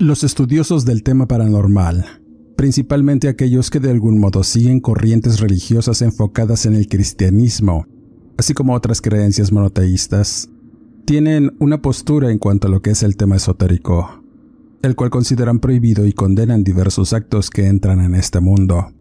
[0.00, 2.06] Los estudiosos del tema paranormal,
[2.56, 7.84] principalmente aquellos que de algún modo siguen corrientes religiosas enfocadas en el cristianismo,
[8.38, 10.48] así como otras creencias monoteístas,
[11.04, 14.24] tienen una postura en cuanto a lo que es el tema esotérico,
[14.80, 18.94] el cual consideran prohibido y condenan diversos actos que entran en este mundo,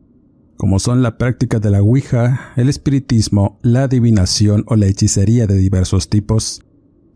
[0.57, 5.55] como son la práctica de la Ouija, el espiritismo, la adivinación o la hechicería de
[5.55, 6.61] diversos tipos,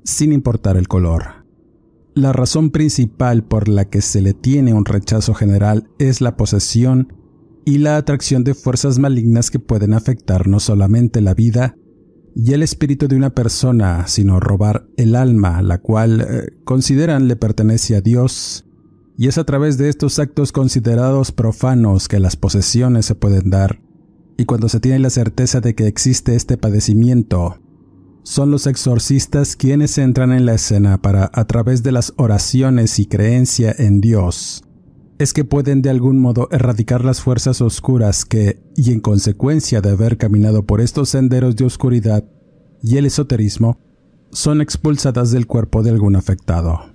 [0.06, 1.42] sin importar el color.
[2.16, 7.14] La razón principal por la que se le tiene un rechazo general es la posesión
[7.66, 11.75] y la atracción de fuerzas malignas que pueden afectar no solamente la vida
[12.36, 17.36] y el espíritu de una persona, sino robar el alma, la cual eh, consideran le
[17.36, 18.66] pertenece a Dios,
[19.17, 23.81] y es a través de estos actos considerados profanos que las posesiones se pueden dar,
[24.38, 27.59] y cuando se tiene la certeza de que existe este padecimiento,
[28.24, 33.06] son los exorcistas quienes entran en la escena para, a través de las oraciones y
[33.06, 34.64] creencia en Dios,
[35.20, 39.92] es que pueden de algún modo erradicar las fuerzas oscuras que, y en consecuencia de
[39.92, 42.26] haber caminado por estos senderos de oscuridad
[42.82, 43.78] y el esoterismo,
[44.32, 46.94] son expulsadas del cuerpo de algún afectado.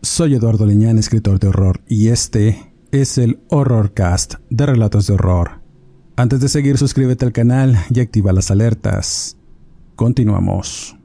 [0.00, 5.62] Soy Eduardo Leñán, escritor de horror, y este es el Horrorcast de Relatos de Horror.
[6.16, 9.36] Antes de seguir, suscríbete al canal y activa las alertas.
[9.96, 10.96] Continuamos.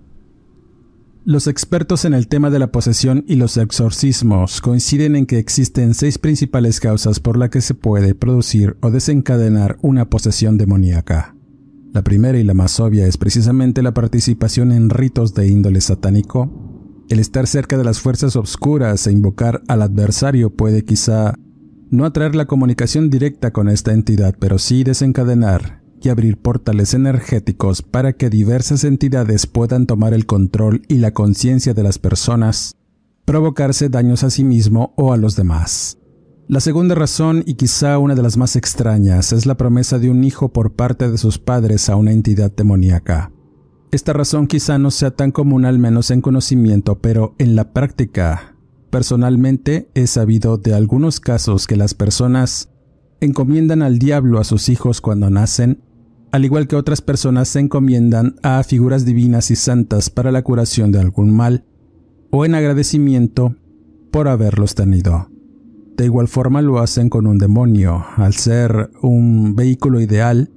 [1.26, 5.94] Los expertos en el tema de la posesión y los exorcismos coinciden en que existen
[5.94, 11.36] seis principales causas por las que se puede producir o desencadenar una posesión demoníaca.
[11.94, 16.50] La primera y la más obvia es precisamente la participación en ritos de índole satánico.
[17.10, 21.34] El estar cerca de las fuerzas obscuras e invocar al adversario puede quizá
[21.90, 27.82] no atraer la comunicación directa con esta entidad, pero sí desencadenar y abrir portales energéticos
[27.82, 32.76] para que diversas entidades puedan tomar el control y la conciencia de las personas,
[33.26, 35.98] provocarse daños a sí mismo o a los demás.
[36.48, 40.24] La segunda razón, y quizá una de las más extrañas, es la promesa de un
[40.24, 43.34] hijo por parte de sus padres a una entidad demoníaca.
[43.92, 48.56] Esta razón quizá no sea tan común al menos en conocimiento, pero en la práctica,
[48.90, 52.70] personalmente he sabido de algunos casos que las personas
[53.20, 55.84] encomiendan al diablo a sus hijos cuando nacen
[56.38, 60.92] al igual que otras personas se encomiendan a figuras divinas y santas para la curación
[60.92, 61.66] de algún mal,
[62.30, 63.56] o en agradecimiento
[64.12, 65.32] por haberlos tenido.
[65.98, 68.06] De igual forma lo hacen con un demonio.
[68.18, 70.52] Al ser un vehículo ideal,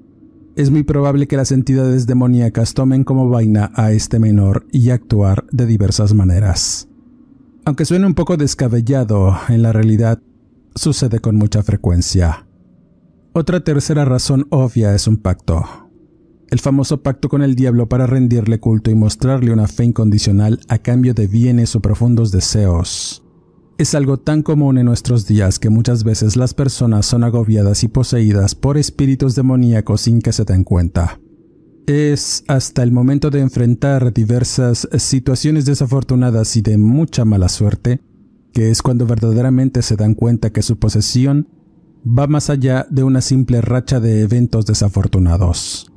[0.55, 5.47] es muy probable que las entidades demoníacas tomen como vaina a este menor y actuar
[5.51, 6.89] de diversas maneras.
[7.65, 10.21] Aunque suene un poco descabellado, en la realidad
[10.75, 12.45] sucede con mucha frecuencia.
[13.33, 15.65] Otra tercera razón obvia es un pacto.
[16.51, 20.79] El famoso pacto con el diablo para rendirle culto y mostrarle una fe incondicional a
[20.79, 23.25] cambio de bienes o profundos deseos.
[23.79, 27.89] Es algo tan común en nuestros días que muchas veces las personas son agobiadas y
[27.89, 31.21] poseídas por espíritus demoníacos sin que se den cuenta.
[31.87, 38.01] Es hasta el momento de enfrentar diversas situaciones desafortunadas y de mucha mala suerte
[38.53, 41.49] que es cuando verdaderamente se dan cuenta que su posesión
[42.07, 45.91] va más allá de una simple racha de eventos desafortunados.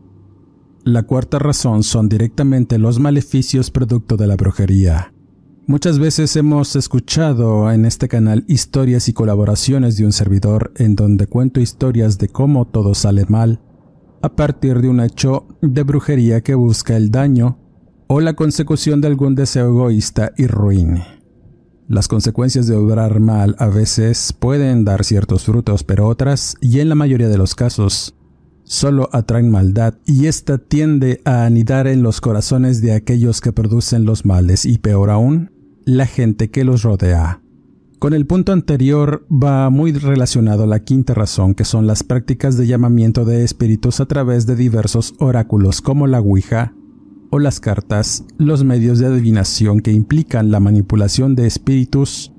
[0.84, 5.14] La cuarta razón son directamente los maleficios producto de la brujería.
[5.66, 11.28] Muchas veces hemos escuchado en este canal historias y colaboraciones de un servidor en donde
[11.28, 13.62] cuento historias de cómo todo sale mal
[14.22, 17.60] a partir de un hecho de brujería que busca el daño
[18.08, 21.00] o la consecución de algún deseo egoísta y ruin.
[21.88, 26.88] Las consecuencias de obrar mal a veces pueden dar ciertos frutos, pero otras, y en
[26.88, 28.16] la mayoría de los casos,
[28.64, 34.06] solo atraen maldad y ésta tiende a anidar en los corazones de aquellos que producen
[34.06, 35.52] los males y peor aún,
[35.84, 37.42] la gente que los rodea.
[38.00, 42.68] Con el punto anterior va muy relacionado la quinta razón, que son las prácticas de
[42.68, 46.74] llamamiento de espíritus a través de diversos oráculos como la Ouija
[47.34, 52.32] o las cartas, los medios de adivinación que implican la manipulación de espíritus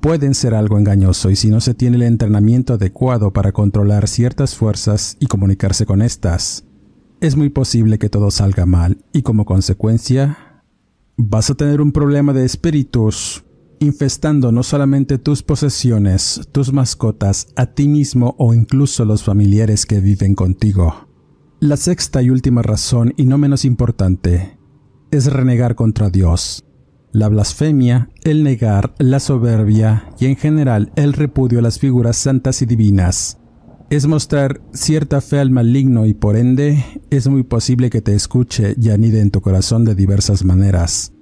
[0.00, 4.56] pueden ser algo engañoso y si no se tiene el entrenamiento adecuado para controlar ciertas
[4.56, 6.64] fuerzas y comunicarse con estas,
[7.20, 10.64] es muy posible que todo salga mal y como consecuencia
[11.16, 13.44] vas a tener un problema de espíritus
[13.78, 20.00] infestando no solamente tus posesiones, tus mascotas, a ti mismo o incluso los familiares que
[20.00, 21.09] viven contigo.
[21.62, 24.56] La sexta y última razón, y no menos importante,
[25.10, 26.64] es renegar contra Dios.
[27.12, 32.62] La blasfemia, el negar, la soberbia y en general el repudio a las figuras santas
[32.62, 33.40] y divinas.
[33.90, 38.74] Es mostrar cierta fe al maligno y por ende es muy posible que te escuche
[38.80, 41.12] y anide en tu corazón de diversas maneras.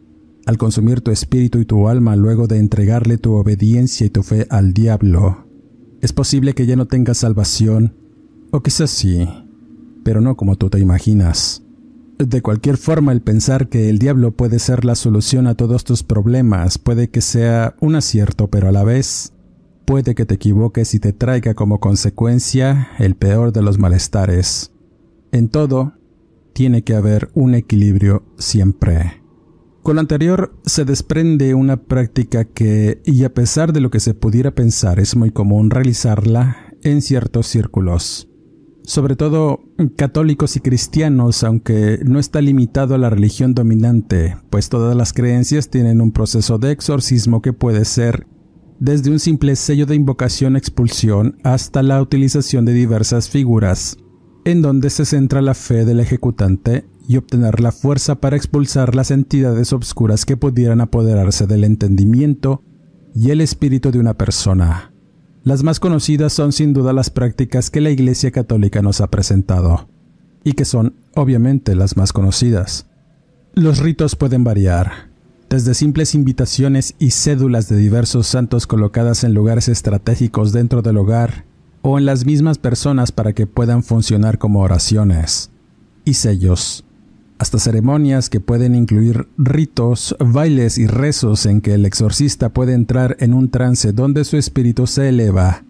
[0.46, 4.46] Al consumir tu espíritu y tu alma luego de entregarle tu obediencia y tu fe
[4.50, 5.48] al diablo,
[6.00, 7.96] es posible que ya no tengas salvación,
[8.52, 9.26] o quizás sí,
[10.08, 11.62] pero no como tú te imaginas.
[12.16, 16.02] De cualquier forma, el pensar que el diablo puede ser la solución a todos tus
[16.02, 19.34] problemas puede que sea un acierto, pero a la vez
[19.84, 24.72] puede que te equivoques y te traiga como consecuencia el peor de los malestares.
[25.30, 25.92] En todo,
[26.54, 29.20] tiene que haber un equilibrio siempre.
[29.82, 34.14] Con lo anterior se desprende una práctica que, y a pesar de lo que se
[34.14, 38.28] pudiera pensar, es muy común realizarla en ciertos círculos.
[38.88, 39.60] Sobre todo
[39.96, 45.68] católicos y cristianos, aunque no está limitado a la religión dominante, pues todas las creencias
[45.68, 48.26] tienen un proceso de exorcismo que puede ser
[48.80, 53.98] desde un simple sello de invocación-expulsión hasta la utilización de diversas figuras,
[54.46, 59.10] en donde se centra la fe del ejecutante y obtener la fuerza para expulsar las
[59.10, 62.62] entidades obscuras que pudieran apoderarse del entendimiento
[63.14, 64.94] y el espíritu de una persona.
[65.48, 69.88] Las más conocidas son sin duda las prácticas que la Iglesia Católica nos ha presentado,
[70.44, 72.84] y que son, obviamente, las más conocidas.
[73.54, 75.08] Los ritos pueden variar,
[75.48, 81.46] desde simples invitaciones y cédulas de diversos santos colocadas en lugares estratégicos dentro del hogar
[81.80, 85.50] o en las mismas personas para que puedan funcionar como oraciones,
[86.04, 86.84] y sellos,
[87.38, 93.16] hasta ceremonias que pueden incluir ritos, bailes y rezos en que el exorcista puede entrar
[93.20, 95.64] en un trance donde su espíritu se eleva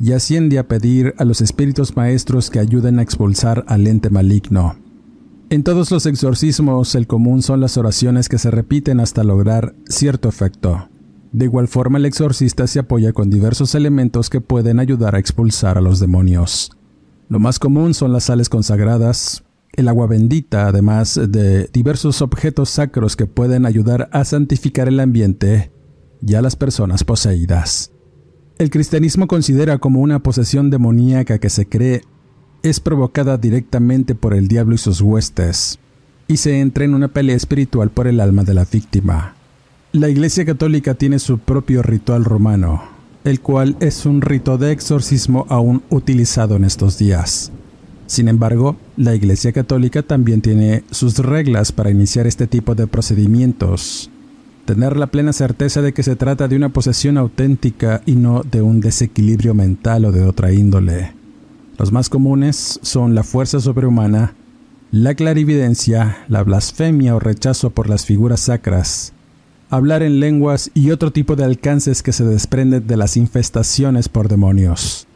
[0.00, 4.76] y asciende a pedir a los espíritus maestros que ayuden a expulsar al ente maligno.
[5.50, 10.28] En todos los exorcismos el común son las oraciones que se repiten hasta lograr cierto
[10.28, 10.88] efecto.
[11.32, 15.76] De igual forma el exorcista se apoya con diversos elementos que pueden ayudar a expulsar
[15.76, 16.72] a los demonios.
[17.28, 19.44] Lo más común son las sales consagradas,
[19.74, 25.70] el agua bendita, además de diversos objetos sacros que pueden ayudar a santificar el ambiente
[26.26, 27.92] y a las personas poseídas.
[28.58, 32.02] El cristianismo considera como una posesión demoníaca que se cree
[32.62, 35.78] es provocada directamente por el diablo y sus huestes,
[36.28, 39.34] y se entra en una pelea espiritual por el alma de la víctima.
[39.92, 42.82] La Iglesia Católica tiene su propio ritual romano,
[43.24, 47.50] el cual es un rito de exorcismo aún utilizado en estos días.
[48.10, 54.10] Sin embargo, la Iglesia Católica también tiene sus reglas para iniciar este tipo de procedimientos.
[54.64, 58.62] Tener la plena certeza de que se trata de una posesión auténtica y no de
[58.62, 61.12] un desequilibrio mental o de otra índole.
[61.78, 64.34] Los más comunes son la fuerza sobrehumana,
[64.90, 69.12] la clarividencia, la blasfemia o rechazo por las figuras sacras,
[69.68, 74.28] hablar en lenguas y otro tipo de alcances que se desprenden de las infestaciones por
[74.28, 75.06] demonios.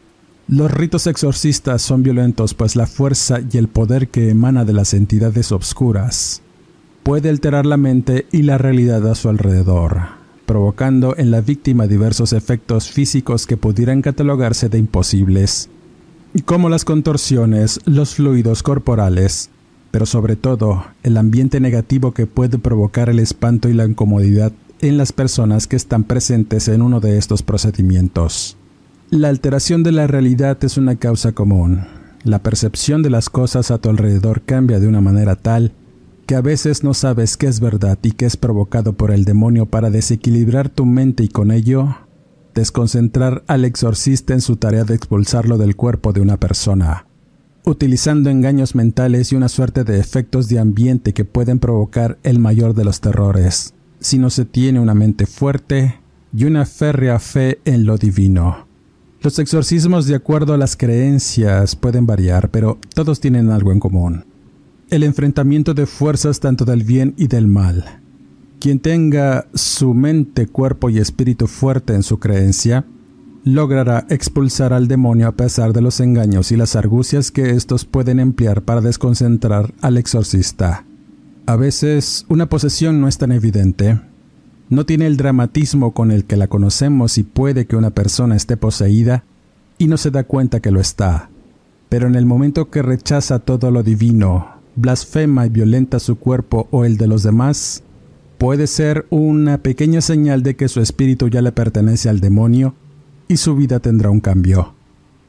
[0.47, 4.93] Los ritos exorcistas son violentos pues la fuerza y el poder que emana de las
[4.93, 6.43] entidades obscuras
[7.01, 10.01] puede alterar la mente y la realidad a su alrededor,
[10.45, 15.69] provocando en la víctima diversos efectos físicos que pudieran catalogarse de imposibles,
[16.45, 19.49] como las contorsiones, los fluidos corporales,
[19.89, 24.97] pero sobre todo el ambiente negativo que puede provocar el espanto y la incomodidad en
[24.97, 28.57] las personas que están presentes en uno de estos procedimientos.
[29.11, 31.85] La alteración de la realidad es una causa común.
[32.23, 35.73] La percepción de las cosas a tu alrededor cambia de una manera tal
[36.25, 39.67] que a veces no sabes qué es verdad y qué es provocado por el demonio
[39.67, 41.97] para desequilibrar tu mente y con ello
[42.55, 47.05] desconcentrar al exorcista en su tarea de expulsarlo del cuerpo de una persona,
[47.63, 52.73] utilizando engaños mentales y una suerte de efectos de ambiente que pueden provocar el mayor
[52.73, 55.99] de los terrores, si no se tiene una mente fuerte
[56.35, 58.64] y una férrea fe en lo divino.
[59.25, 64.23] Los exorcismos de acuerdo a las creencias pueden variar, pero todos tienen algo en común.
[64.91, 68.01] El enfrentamiento de fuerzas tanto del bien y del mal.
[68.59, 72.85] Quien tenga su mente, cuerpo y espíritu fuerte en su creencia,
[73.43, 78.19] logrará expulsar al demonio a pesar de los engaños y las argucias que estos pueden
[78.19, 80.85] emplear para desconcentrar al exorcista.
[81.47, 83.99] A veces una posesión no es tan evidente,
[84.69, 88.57] no tiene el dramatismo con el que la conocemos y puede que una persona esté
[88.57, 89.23] poseída
[89.77, 91.29] y no se da cuenta que lo está.
[91.89, 96.83] Pero en el momento que rechaza todo lo divino, blasfema y violenta su cuerpo o
[96.83, 97.83] el de los demás,
[98.37, 102.75] puede ser una pequeña señal de que su espíritu ya le pertenece al demonio
[103.27, 104.73] y su vida tendrá un cambio,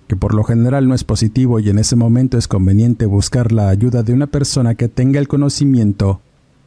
[0.08, 3.68] que por lo general no es positivo y en ese momento es conveniente buscar la
[3.68, 6.20] ayuda de una persona que tenga el conocimiento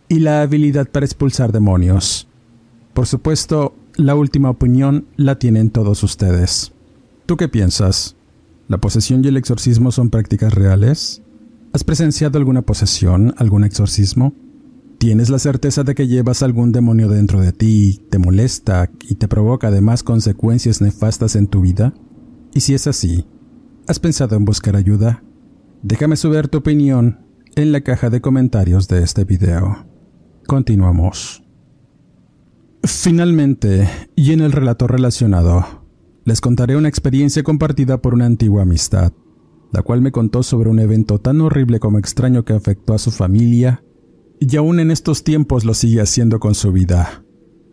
[0.07, 2.27] y la habilidad para expulsar demonios.
[2.99, 6.73] Por supuesto, la última opinión la tienen todos ustedes.
[7.27, 8.17] ¿Tú qué piensas?
[8.67, 11.21] ¿La posesión y el exorcismo son prácticas reales?
[11.71, 14.33] ¿Has presenciado alguna posesión, algún exorcismo?
[14.97, 19.29] ¿Tienes la certeza de que llevas algún demonio dentro de ti, te molesta y te
[19.29, 21.93] provoca además consecuencias nefastas en tu vida?
[22.53, 23.25] Y si es así,
[23.87, 25.23] ¿has pensado en buscar ayuda?
[25.83, 27.19] Déjame saber tu opinión
[27.55, 29.85] en la caja de comentarios de este video.
[30.47, 31.43] Continuamos.
[32.83, 35.65] Finalmente, y en el relato relacionado,
[36.25, 39.13] les contaré una experiencia compartida por una antigua amistad,
[39.71, 43.11] la cual me contó sobre un evento tan horrible como extraño que afectó a su
[43.11, 43.83] familia
[44.39, 47.25] y aún en estos tiempos lo sigue haciendo con su vida.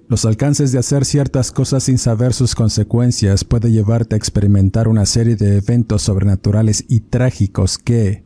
[0.09, 5.07] Los alcances de hacer ciertas cosas sin saber sus consecuencias puede llevarte a experimentar una
[5.07, 8.25] serie de eventos sobrenaturales y trágicos que,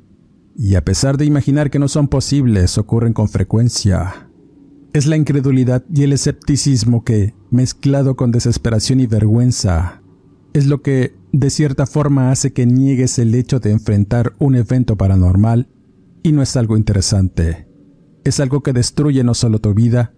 [0.57, 4.30] y a pesar de imaginar que no son posibles, ocurren con frecuencia.
[4.93, 10.03] Es la incredulidad y el escepticismo que, mezclado con desesperación y vergüenza,
[10.53, 14.97] es lo que de cierta forma hace que niegues el hecho de enfrentar un evento
[14.97, 15.69] paranormal
[16.23, 17.71] y no es algo interesante
[18.25, 20.15] es algo que destruye no solo tu vida,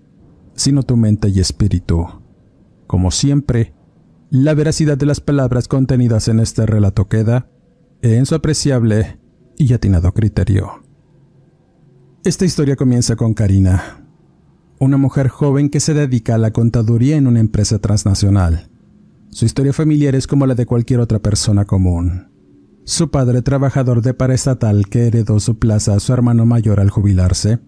[0.55, 2.07] sino tu mente y espíritu.
[2.87, 3.75] Como siempre,
[4.31, 7.50] la veracidad de las palabras contenidas en este relato queda
[8.02, 9.19] en su apreciable
[9.57, 10.83] y atinado criterio.
[12.25, 14.01] Esta historia comienza con Karina,
[14.83, 18.69] una mujer joven que se dedica a la contaduría en una empresa transnacional.
[19.31, 22.27] Su historia familiar es como la de cualquier otra persona común.
[22.83, 27.61] Su padre, trabajador de paraestatal que heredó su plaza a su hermano mayor al jubilarse,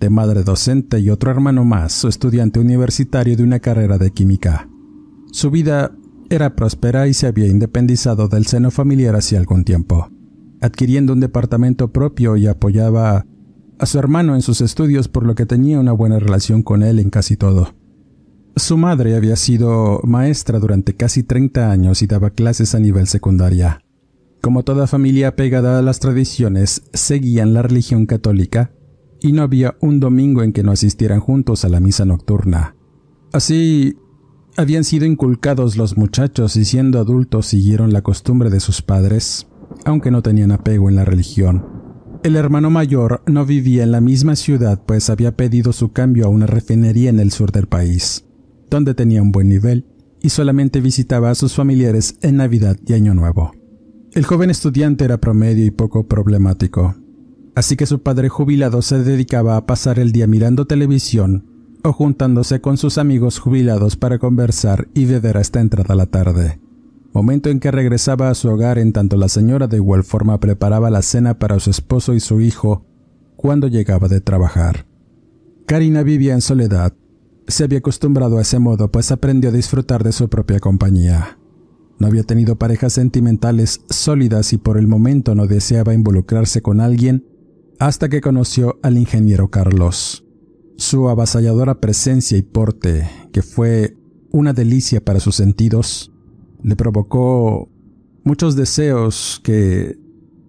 [0.00, 4.66] de madre docente y otro hermano más, su estudiante universitario de una carrera de química.
[5.30, 5.94] Su vida
[6.30, 10.08] era próspera y se había independizado del seno familiar hace algún tiempo,
[10.62, 13.26] adquiriendo un departamento propio y apoyaba
[13.82, 17.00] a su hermano en sus estudios por lo que tenía una buena relación con él
[17.00, 17.74] en casi todo.
[18.54, 23.82] Su madre había sido maestra durante casi 30 años y daba clases a nivel secundaria.
[24.40, 28.70] Como toda familia apegada a las tradiciones, seguían la religión católica
[29.20, 32.76] y no había un domingo en que no asistieran juntos a la misa nocturna.
[33.32, 33.96] Así
[34.56, 39.48] habían sido inculcados los muchachos y siendo adultos siguieron la costumbre de sus padres,
[39.84, 41.81] aunque no tenían apego en la religión.
[42.22, 46.28] El hermano mayor no vivía en la misma ciudad pues había pedido su cambio a
[46.28, 48.24] una refinería en el sur del país,
[48.70, 49.86] donde tenía un buen nivel
[50.20, 53.50] y solamente visitaba a sus familiares en Navidad y Año Nuevo.
[54.12, 56.94] El joven estudiante era promedio y poco problemático,
[57.56, 61.48] así que su padre jubilado se dedicaba a pasar el día mirando televisión
[61.82, 66.60] o juntándose con sus amigos jubilados para conversar y beber hasta entrada la tarde,
[67.12, 70.90] momento en que regresaba a su hogar en tanto la señora de igual forma preparaba
[70.90, 72.86] la cena para su esposo y su hijo
[73.36, 74.86] cuando llegaba de trabajar.
[75.66, 76.94] Karina vivía en soledad.
[77.48, 81.38] Se había acostumbrado a ese modo pues aprendió a disfrutar de su propia compañía.
[81.98, 87.26] No había tenido parejas sentimentales sólidas y por el momento no deseaba involucrarse con alguien
[87.78, 90.24] hasta que conoció al ingeniero Carlos.
[90.76, 93.96] Su avasalladora presencia y porte, que fue
[94.30, 96.11] una delicia para sus sentidos,
[96.62, 97.68] le provocó
[98.24, 99.98] muchos deseos que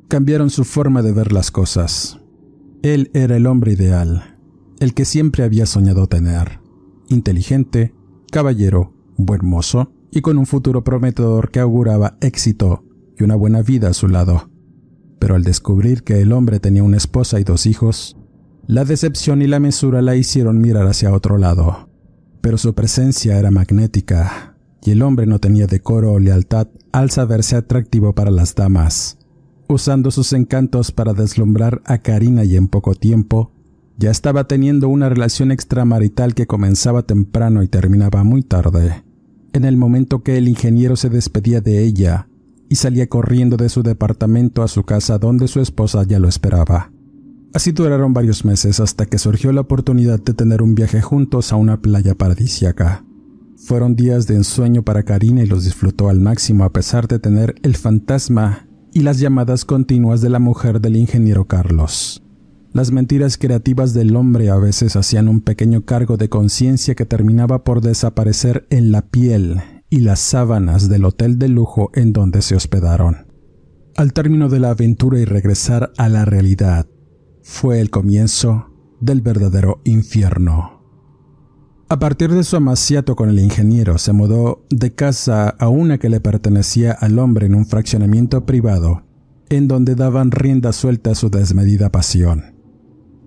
[0.08, 2.20] cambiaron su forma de ver las cosas.
[2.82, 4.38] Él era el hombre ideal,
[4.80, 6.60] el que siempre había soñado tener,
[7.10, 7.94] inteligente,
[8.32, 12.84] caballero, buen mozo y con un futuro prometedor que auguraba éxito
[13.18, 14.54] y una buena vida a su lado
[15.24, 18.18] pero al descubrir que el hombre tenía una esposa y dos hijos,
[18.68, 21.90] la decepción y la mesura la hicieron mirar hacia otro lado.
[22.42, 24.53] Pero su presencia era magnética,
[24.84, 29.18] y el hombre no tenía decoro o lealtad al saberse atractivo para las damas.
[29.68, 33.52] Usando sus encantos para deslumbrar a Karina y en poco tiempo,
[33.98, 39.04] ya estaba teniendo una relación extramarital que comenzaba temprano y terminaba muy tarde.
[39.54, 42.28] En el momento que el ingeniero se despedía de ella,
[42.74, 46.92] y salía corriendo de su departamento a su casa donde su esposa ya lo esperaba.
[47.54, 51.56] Así duraron varios meses hasta que surgió la oportunidad de tener un viaje juntos a
[51.56, 53.06] una playa paradisiaca.
[53.66, 57.56] Fueron días de ensueño para Karina y los disfrutó al máximo a pesar de tener
[57.64, 62.22] el fantasma y las llamadas continuas de la mujer del ingeniero Carlos.
[62.74, 67.64] Las mentiras creativas del hombre a veces hacían un pequeño cargo de conciencia que terminaba
[67.64, 72.58] por desaparecer en la piel y las sábanas del hotel de lujo en donde se
[72.58, 73.28] hospedaron.
[73.96, 76.86] Al término de la aventura y regresar a la realidad,
[77.44, 80.83] fue el comienzo del verdadero infierno.
[81.90, 86.10] A partir de su amaciato con el ingeniero, se mudó de casa a una que
[86.10, 89.04] le pertenecía al hombre en un fraccionamiento privado,
[89.50, 92.56] en donde daban rienda suelta a su desmedida pasión.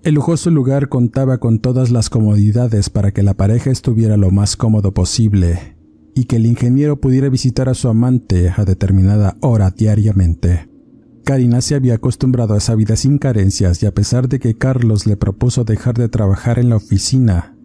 [0.03, 4.55] El lujoso lugar contaba con todas las comodidades para que la pareja estuviera lo más
[4.55, 5.75] cómodo posible
[6.13, 10.69] y que el ingeniero pudiera visitar a su amante a determinada hora diariamente.
[11.23, 15.05] Karina se había acostumbrado a esa vida sin carencias y a pesar de que Carlos
[15.05, 17.56] le propuso dejar de trabajar en la oficina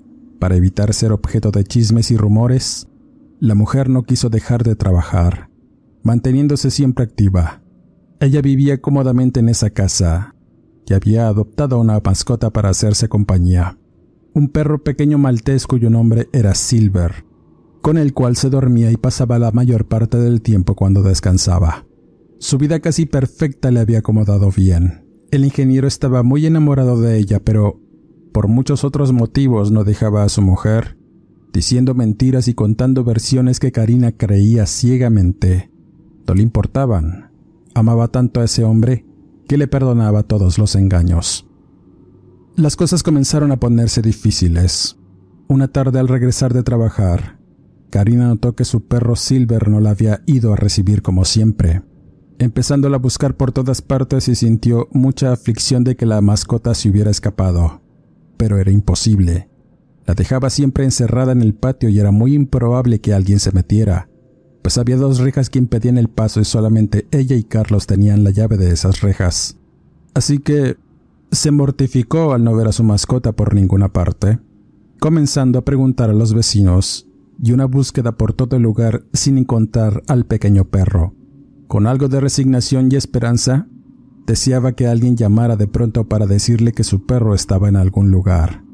[0.42, 2.88] para evitar ser objeto de chismes y rumores,
[3.38, 5.50] la mujer no quiso dejar de trabajar,
[6.02, 7.62] manteniéndose siempre activa.
[8.18, 10.34] Ella vivía cómodamente en esa casa,
[10.84, 13.78] y había adoptado una mascota para hacerse compañía,
[14.34, 17.25] un perro pequeño maltés cuyo nombre era Silver,
[17.80, 21.87] con el cual se dormía y pasaba la mayor parte del tiempo cuando descansaba.
[22.40, 25.06] Su vida casi perfecta le había acomodado bien.
[25.30, 27.82] El ingeniero estaba muy enamorado de ella, pero
[28.33, 30.97] por muchos otros motivos no dejaba a su mujer,
[31.53, 35.71] diciendo mentiras y contando versiones que Karina creía ciegamente.
[36.27, 37.31] No le importaban.
[37.75, 39.05] Amaba tanto a ese hombre
[39.47, 41.47] que le perdonaba todos los engaños.
[42.57, 44.99] Las cosas comenzaron a ponerse difíciles.
[45.49, 47.39] Una tarde al regresar de trabajar,
[47.91, 51.83] Karina notó que su perro Silver no la había ido a recibir como siempre.
[52.39, 56.89] Empezándola a buscar por todas partes y sintió mucha aflicción de que la mascota se
[56.89, 57.82] hubiera escapado.
[58.37, 59.49] Pero era imposible.
[60.07, 64.09] La dejaba siempre encerrada en el patio y era muy improbable que alguien se metiera
[64.62, 68.31] pues había dos rejas que impedían el paso y solamente ella y Carlos tenían la
[68.31, 69.59] llave de esas rejas.
[70.14, 70.77] Así que
[71.33, 74.38] se mortificó al no ver a su mascota por ninguna parte,
[75.01, 77.09] comenzando a preguntar a los vecinos
[77.42, 81.14] y una búsqueda por todo el lugar sin encontrar al pequeño perro.
[81.66, 83.66] Con algo de resignación y esperanza,
[84.26, 88.64] deseaba que alguien llamara de pronto para decirle que su perro estaba en algún lugar.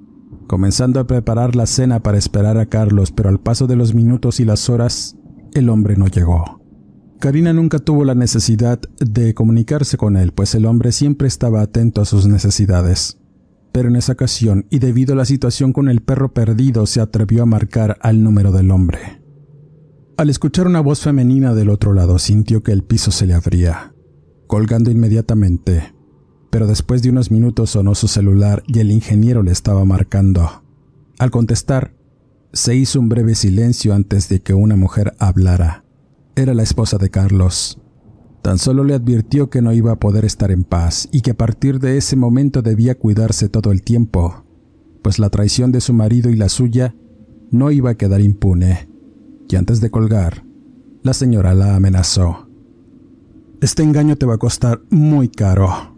[0.47, 4.41] Comenzando a preparar la cena para esperar a Carlos, pero al paso de los minutos
[4.41, 5.17] y las horas,
[5.53, 6.63] el hombre no llegó.
[7.21, 12.01] Karina nunca tuvo la necesidad de comunicarse con él, pues el hombre siempre estaba atento
[12.01, 13.19] a sus necesidades.
[13.73, 17.43] Pero en esa ocasión, y debido a la situación con el perro perdido, se atrevió
[17.43, 19.21] a marcar al número del hombre.
[20.17, 23.93] Al escuchar una voz femenina del otro lado, sintió que el piso se le abría,
[24.49, 25.95] colgando inmediatamente.
[26.51, 30.65] Pero después de unos minutos sonó su celular y el ingeniero le estaba marcando.
[31.21, 31.95] Al contestar,
[32.53, 35.85] se hizo un breve silencio antes de que una mujer hablara.
[36.35, 37.79] Era la esposa de Carlos.
[38.43, 41.37] Tan solo le advirtió que no iba a poder estar en paz y que a
[41.37, 44.45] partir de ese momento debía cuidarse todo el tiempo,
[45.03, 46.95] pues la traición de su marido y la suya
[47.51, 48.89] no iba a quedar impune.
[49.49, 50.45] Y antes de colgar,
[51.03, 52.48] la señora la amenazó.
[53.61, 55.97] Este engaño te va a costar muy caro,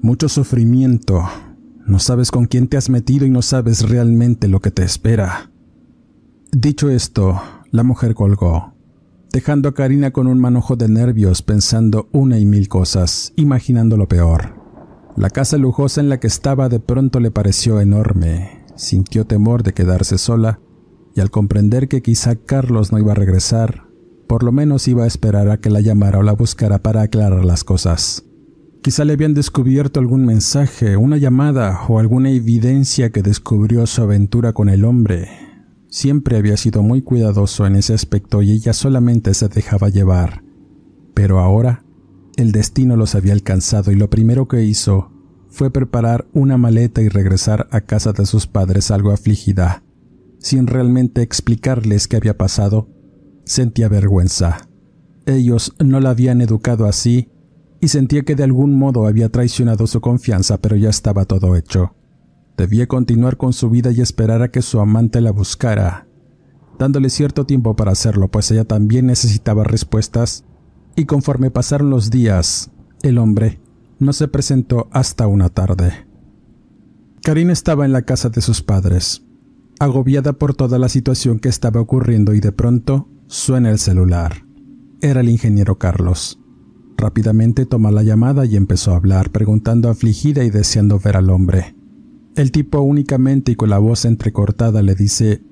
[0.00, 1.22] mucho sufrimiento.
[1.86, 5.50] No sabes con quién te has metido y no sabes realmente lo que te espera.
[6.50, 8.72] Dicho esto, la mujer colgó,
[9.30, 14.08] dejando a Karina con un manojo de nervios pensando una y mil cosas, imaginando lo
[14.08, 14.54] peor.
[15.14, 19.74] La casa lujosa en la que estaba de pronto le pareció enorme, sintió temor de
[19.74, 20.58] quedarse sola,
[21.14, 23.83] y al comprender que quizá Carlos no iba a regresar,
[24.26, 27.44] por lo menos iba a esperar a que la llamara o la buscara para aclarar
[27.44, 28.24] las cosas.
[28.82, 34.52] Quizá le habían descubierto algún mensaje, una llamada o alguna evidencia que descubrió su aventura
[34.52, 35.28] con el hombre,
[35.94, 40.42] Siempre había sido muy cuidadoso en ese aspecto y ella solamente se dejaba llevar.
[41.14, 41.84] Pero ahora,
[42.34, 45.12] el destino los había alcanzado y lo primero que hizo
[45.50, 49.84] fue preparar una maleta y regresar a casa de sus padres algo afligida.
[50.40, 52.88] Sin realmente explicarles qué había pasado,
[53.44, 54.68] sentía vergüenza.
[55.26, 57.30] Ellos no la habían educado así
[57.80, 61.94] y sentía que de algún modo había traicionado su confianza, pero ya estaba todo hecho.
[62.56, 66.06] Debía continuar con su vida y esperar a que su amante la buscara,
[66.78, 70.44] dándole cierto tiempo para hacerlo, pues ella también necesitaba respuestas,
[70.96, 72.70] y conforme pasaron los días,
[73.02, 73.60] el hombre
[73.98, 76.06] no se presentó hasta una tarde.
[77.22, 79.24] Karina estaba en la casa de sus padres,
[79.80, 84.44] agobiada por toda la situación que estaba ocurriendo y de pronto suena el celular.
[85.00, 86.38] Era el ingeniero Carlos.
[86.96, 91.74] Rápidamente tomó la llamada y empezó a hablar, preguntando afligida y deseando ver al hombre.
[92.36, 95.42] El tipo únicamente y con la voz entrecortada le dice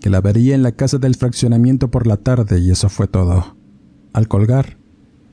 [0.00, 3.56] que la vería en la casa del fraccionamiento por la tarde y eso fue todo.
[4.12, 4.78] Al colgar,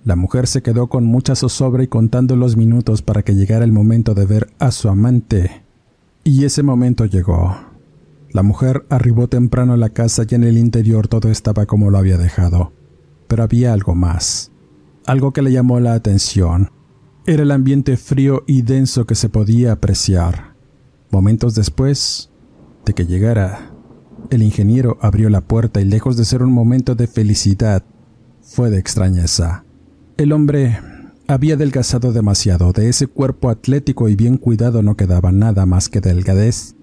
[0.03, 3.71] la mujer se quedó con mucha zozobra y contando los minutos para que llegara el
[3.71, 5.63] momento de ver a su amante.
[6.23, 7.70] Y ese momento llegó.
[8.33, 11.97] La mujer arribó temprano a la casa y en el interior todo estaba como lo
[11.97, 12.71] había dejado.
[13.27, 14.51] Pero había algo más.
[15.05, 16.69] Algo que le llamó la atención.
[17.25, 20.55] Era el ambiente frío y denso que se podía apreciar.
[21.11, 22.31] Momentos después
[22.85, 23.71] de que llegara,
[24.29, 27.83] el ingeniero abrió la puerta y lejos de ser un momento de felicidad,
[28.41, 29.65] fue de extrañeza.
[30.17, 30.79] El hombre
[31.27, 36.01] había adelgazado demasiado, de ese cuerpo atlético y bien cuidado no quedaba nada más que
[36.01, 36.75] delgadez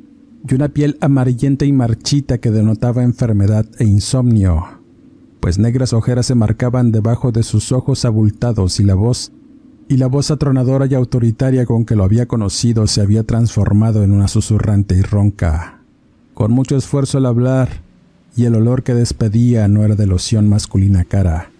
[0.47, 4.65] y una piel amarillenta y marchita que denotaba enfermedad e insomnio,
[5.41, 9.33] pues negras ojeras se marcaban debajo de sus ojos abultados y la voz
[9.89, 14.13] y la voz atronadora y autoritaria con que lo había conocido se había transformado en
[14.13, 15.81] una susurrante y ronca.
[16.35, 17.81] Con mucho esfuerzo al hablar,
[18.37, 21.51] y el olor que despedía no era de loción masculina cara,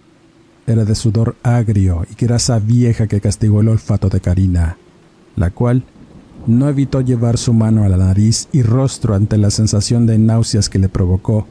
[0.67, 4.77] era de sudor agrio y grasa vieja que castigó el olfato de Karina,
[5.35, 5.83] la cual
[6.49, 10.69] no evitó llevar su mano a la nariz y rostro ante la sensación de náuseas
[10.69, 11.47] que le provocó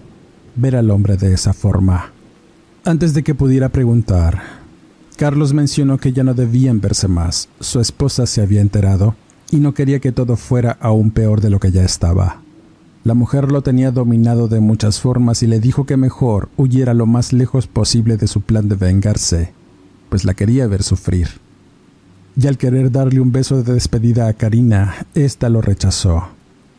[0.57, 2.13] ver al hombre de esa forma.
[2.85, 4.43] Antes de que pudiera preguntar,
[5.17, 7.49] Carlos mencionó que ya no debían verse más.
[7.61, 9.15] Su esposa se había enterado
[9.51, 12.43] y no quería que todo fuera aún peor de lo que ya estaba.
[13.05, 17.07] La mujer lo tenía dominado de muchas formas y le dijo que mejor huyera lo
[17.07, 19.53] más lejos posible de su plan de vengarse,
[20.09, 21.29] pues la quería ver sufrir.
[22.40, 26.29] Y al querer darle un beso de despedida a Karina, ésta lo rechazó.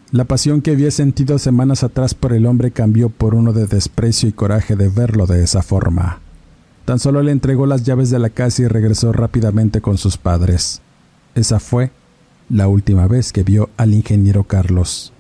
[0.10, 4.30] La pasión que había sentido semanas atrás por el hombre cambió por uno de desprecio
[4.30, 6.20] y coraje de verlo de esa forma.
[6.86, 10.82] Tan solo le entregó las llaves de la casa y regresó rápidamente con sus padres.
[11.36, 11.92] Esa fue
[12.50, 15.12] la última vez que vio al ingeniero Carlos.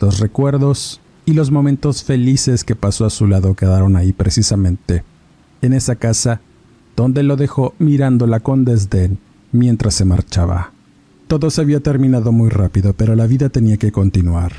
[0.00, 5.04] Los recuerdos y los momentos felices que pasó a su lado quedaron ahí precisamente,
[5.60, 6.40] en esa casa
[6.96, 9.18] donde lo dejó mirándola con desdén
[9.52, 10.72] mientras se marchaba.
[11.28, 14.52] Todo se había terminado muy rápido, pero la vida tenía que continuar.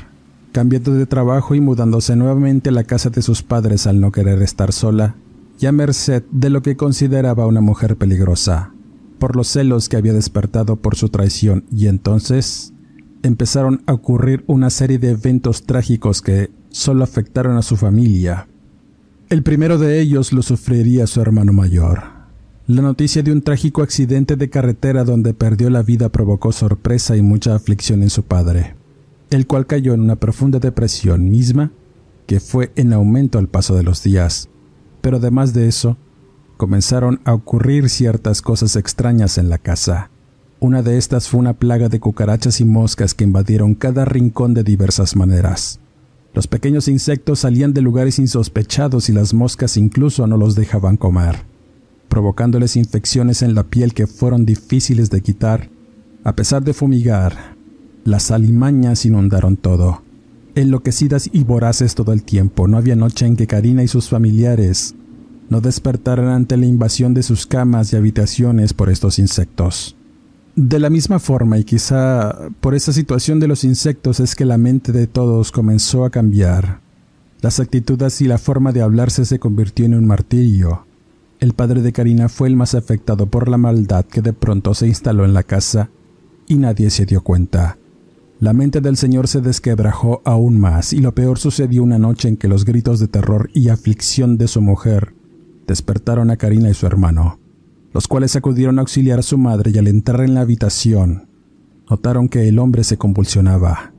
[0.52, 4.40] Cambiando de trabajo y mudándose nuevamente a la casa de sus padres al no querer
[4.42, 5.16] estar sola,
[5.58, 8.72] ya merced de lo que consideraba una mujer peligrosa,
[9.18, 12.72] por los celos que había despertado por su traición, y entonces
[13.22, 18.48] empezaron a ocurrir una serie de eventos trágicos que solo afectaron a su familia.
[19.30, 22.13] El primero de ellos lo sufriría su hermano mayor.
[22.66, 27.20] La noticia de un trágico accidente de carretera donde perdió la vida provocó sorpresa y
[27.20, 28.74] mucha aflicción en su padre,
[29.28, 31.72] el cual cayó en una profunda depresión misma
[32.26, 34.48] que fue en aumento al paso de los días.
[35.02, 35.98] Pero además de eso,
[36.56, 40.08] comenzaron a ocurrir ciertas cosas extrañas en la casa.
[40.58, 44.64] Una de estas fue una plaga de cucarachas y moscas que invadieron cada rincón de
[44.64, 45.80] diversas maneras.
[46.32, 51.44] Los pequeños insectos salían de lugares insospechados y las moscas incluso no los dejaban comer,
[52.14, 55.68] provocándoles infecciones en la piel que fueron difíciles de quitar.
[56.22, 57.56] A pesar de fumigar,
[58.04, 60.02] las alimañas inundaron todo.
[60.54, 64.94] Enloquecidas y voraces todo el tiempo, no había noche en que Karina y sus familiares
[65.50, 69.96] no despertaran ante la invasión de sus camas y habitaciones por estos insectos.
[70.54, 74.56] De la misma forma, y quizá por esa situación de los insectos es que la
[74.56, 76.78] mente de todos comenzó a cambiar.
[77.40, 80.86] Las actitudes y la forma de hablarse se convirtió en un martirio.
[81.40, 84.86] El padre de Karina fue el más afectado por la maldad que de pronto se
[84.86, 85.90] instaló en la casa
[86.46, 87.78] y nadie se dio cuenta.
[88.40, 92.36] La mente del señor se desquebrajó aún más y lo peor sucedió una noche en
[92.36, 95.14] que los gritos de terror y aflicción de su mujer
[95.66, 97.38] despertaron a Karina y su hermano
[97.94, 101.28] los cuales acudieron a auxiliar a su madre y al entrar en la habitación,
[101.88, 103.93] notaron que el hombre se convulsionaba.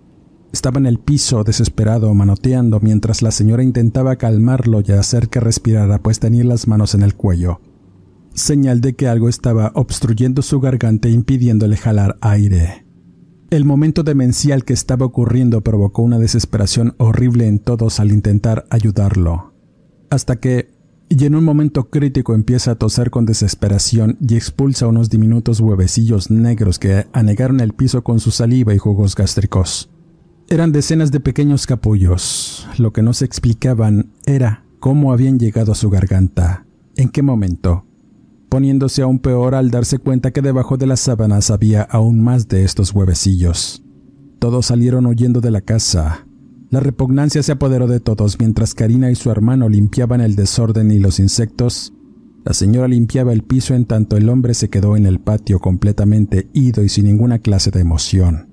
[0.56, 6.02] Estaba en el piso, desesperado, manoteando, mientras la señora intentaba calmarlo y hacer que respirara,
[6.02, 7.60] pues tenía las manos en el cuello.
[8.34, 12.86] Señal de que algo estaba obstruyendo su garganta e impidiéndole jalar aire.
[13.50, 19.54] El momento demencial que estaba ocurriendo provocó una desesperación horrible en todos al intentar ayudarlo.
[20.10, 20.70] Hasta que,
[21.10, 26.32] y en un momento crítico empieza a toser con desesperación y expulsa unos diminutos huevecillos
[26.32, 29.89] negros que anegaron el piso con su saliva y jugos gástricos.
[30.48, 32.68] Eran decenas de pequeños capullos.
[32.78, 37.86] Lo que no se explicaban era cómo habían llegado a su garganta, en qué momento,
[38.50, 42.64] poniéndose aún peor al darse cuenta que debajo de las sábanas había aún más de
[42.64, 43.84] estos huevecillos.
[44.40, 46.26] Todos salieron huyendo de la casa,
[46.76, 51.00] la repugnancia se apoderó de todos mientras Karina y su hermano limpiaban el desorden y
[51.00, 51.94] los insectos.
[52.44, 56.50] La señora limpiaba el piso en tanto el hombre se quedó en el patio completamente
[56.54, 58.50] ido y sin ninguna clase de emoción.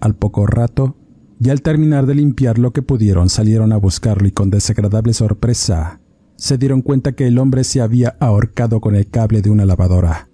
[0.00, 0.96] Al poco rato,
[1.44, 6.00] y al terminar de limpiar lo que pudieron, salieron a buscarlo y con desagradable sorpresa
[6.36, 10.28] se dieron cuenta que el hombre se había ahorcado con el cable de una lavadora.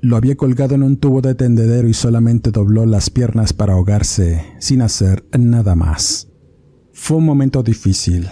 [0.00, 4.44] Lo había colgado en un tubo de tendedero y solamente dobló las piernas para ahogarse,
[4.58, 6.28] sin hacer nada más.
[6.92, 8.28] Fue un momento difícil.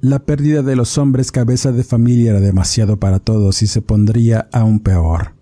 [0.00, 4.48] La pérdida de los hombres cabeza de familia era demasiado para todos y se pondría
[4.52, 5.34] aún peor.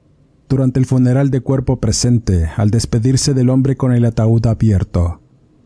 [0.48, 5.22] Durante el funeral de cuerpo presente, al despedirse del hombre con el ataúd abierto,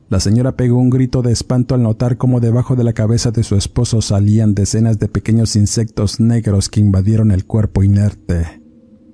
[0.08, 3.42] la señora pegó un grito de espanto al notar cómo debajo de la cabeza de
[3.42, 8.62] su esposo salían decenas de pequeños insectos negros que invadieron el cuerpo inerte.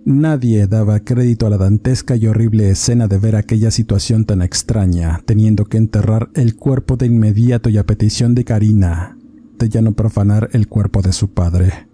[0.05, 5.23] Nadie daba crédito a la dantesca y horrible escena de ver aquella situación tan extraña,
[5.25, 9.17] teniendo que enterrar el cuerpo de inmediato y a petición de Karina,
[9.59, 11.89] de ya no profanar el cuerpo de su padre.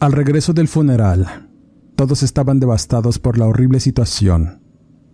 [0.00, 1.50] Al regreso del funeral,
[1.94, 4.61] todos estaban devastados por la horrible situación,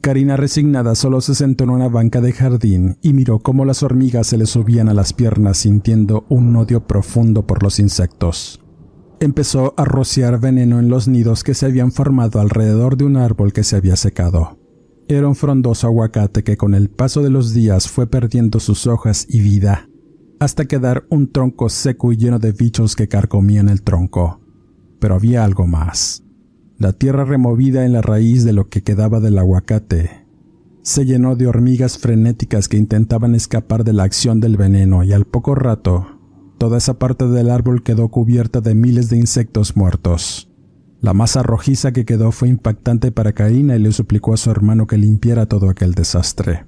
[0.00, 4.28] Karina resignada solo se sentó en una banca de jardín y miró cómo las hormigas
[4.28, 8.60] se le subían a las piernas sintiendo un odio profundo por los insectos.
[9.20, 13.52] Empezó a rociar veneno en los nidos que se habían formado alrededor de un árbol
[13.52, 14.58] que se había secado.
[15.08, 19.26] Era un frondoso aguacate que con el paso de los días fue perdiendo sus hojas
[19.28, 19.88] y vida,
[20.38, 24.40] hasta quedar un tronco seco y lleno de bichos que carcomían el tronco.
[25.00, 26.22] Pero había algo más.
[26.78, 30.24] La tierra removida en la raíz de lo que quedaba del aguacate
[30.82, 35.24] se llenó de hormigas frenéticas que intentaban escapar de la acción del veneno y al
[35.24, 36.06] poco rato
[36.56, 40.52] toda esa parte del árbol quedó cubierta de miles de insectos muertos.
[41.00, 44.86] La masa rojiza que quedó fue impactante para Karina y le suplicó a su hermano
[44.86, 46.64] que limpiara todo aquel desastre.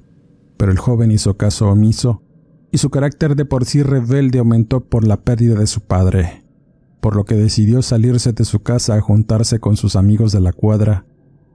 [0.57, 2.25] Pero el joven hizo caso omiso
[2.73, 6.50] y su carácter de por sí rebelde aumentó por la pérdida de su padre
[7.01, 10.53] por lo que decidió salirse de su casa a juntarse con sus amigos de la
[10.53, 11.07] cuadra,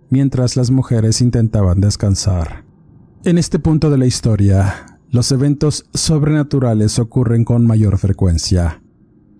[0.10, 2.65] mientras las mujeres intentaban descansar.
[3.23, 8.81] En este punto de la historia, los eventos sobrenaturales ocurren con mayor frecuencia.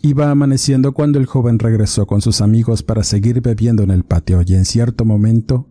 [0.02, 4.42] Iba amaneciendo cuando el joven regresó con sus amigos para seguir bebiendo en el patio
[4.46, 5.68] y en cierto momento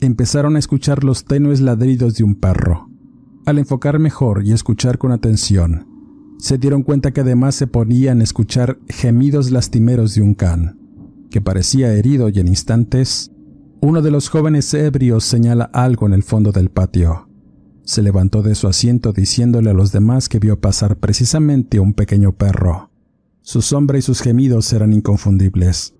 [0.00, 2.88] empezaron a escuchar los tenues ladridos de un perro.
[3.46, 5.86] Al enfocar mejor y escuchar con atención,
[6.44, 10.78] se dieron cuenta que además se ponían a escuchar gemidos lastimeros de un can,
[11.30, 13.30] que parecía herido y en instantes,
[13.80, 17.30] uno de los jóvenes ebrios señala algo en el fondo del patio.
[17.84, 22.32] Se levantó de su asiento diciéndole a los demás que vio pasar precisamente un pequeño
[22.32, 22.90] perro.
[23.40, 25.94] Su sombra y sus gemidos eran inconfundibles,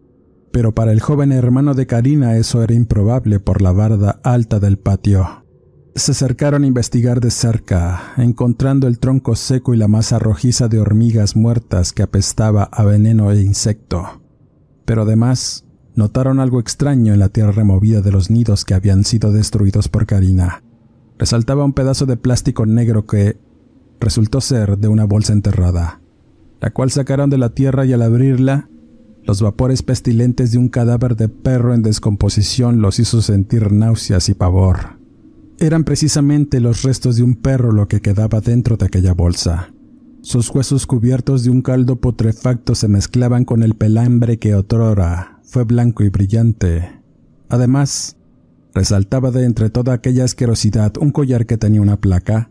[0.53, 4.77] pero para el joven hermano de Karina eso era improbable por la barda alta del
[4.77, 5.44] patio.
[5.97, 10.81] Se acercaron a investigar de cerca, encontrando el tronco seco y la masa rojiza de
[10.81, 14.21] hormigas muertas que apestaba a veneno e insecto.
[14.85, 19.33] Pero además, notaron algo extraño en la tierra removida de los nidos que habían sido
[19.33, 20.65] destruidos por Karina.
[21.17, 23.39] Resaltaba un pedazo de plástico negro que
[24.01, 26.01] resultó ser de una bolsa enterrada,
[26.61, 28.69] la cual sacaron de la tierra y al abrirla,
[29.23, 34.35] los vapores pestilentes de un cadáver de perro en descomposición los hizo sentir náuseas y
[34.35, 35.04] pavor.
[35.59, 39.73] Eran precisamente los restos de un perro lo que quedaba dentro de aquella bolsa.
[40.21, 45.65] Sus huesos cubiertos de un caldo putrefacto se mezclaban con el pelambre que otrora fue
[45.65, 47.01] blanco y brillante.
[47.49, 48.17] Además,
[48.75, 52.51] resaltaba de entre toda aquella asquerosidad un collar que tenía una placa.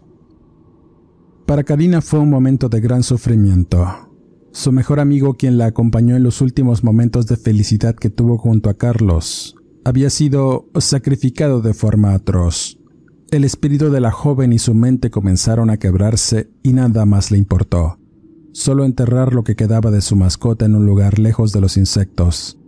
[1.45, 3.85] Para Karina fue un momento de gran sufrimiento.
[4.51, 8.69] Su mejor amigo, quien la acompañó en los últimos momentos de felicidad que tuvo junto
[8.69, 12.77] a Carlos, había sido sacrificado de forma atroz.
[13.31, 17.37] El espíritu de la joven y su mente comenzaron a quebrarse y nada más le
[17.37, 17.97] importó.
[18.51, 22.59] Solo enterrar lo que quedaba de su mascota en un lugar lejos de los insectos.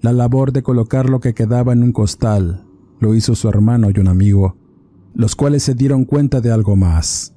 [0.00, 2.66] La labor de colocar lo que quedaba en un costal
[2.98, 4.56] lo hizo su hermano y un amigo,
[5.14, 7.34] los cuales se dieron cuenta de algo más,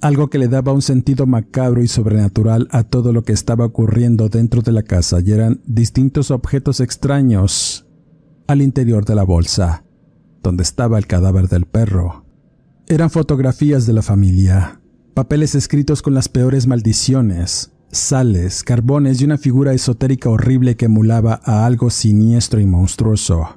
[0.00, 4.28] algo que le daba un sentido macabro y sobrenatural a todo lo que estaba ocurriendo
[4.28, 7.86] dentro de la casa y eran distintos objetos extraños
[8.46, 9.84] al interior de la bolsa
[10.42, 12.24] donde estaba el cadáver del perro.
[12.86, 14.80] Eran fotografías de la familia,
[15.14, 21.40] papeles escritos con las peores maldiciones, sales, carbones y una figura esotérica horrible que emulaba
[21.44, 23.56] a algo siniestro y monstruoso.